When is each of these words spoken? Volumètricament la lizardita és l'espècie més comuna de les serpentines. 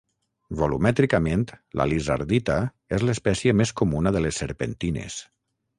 Volumètricament 0.61 1.43
la 1.81 1.87
lizardita 1.91 2.57
és 2.99 3.07
l'espècie 3.09 3.55
més 3.61 3.77
comuna 3.83 4.17
de 4.19 4.27
les 4.27 4.45
serpentines. 4.45 5.25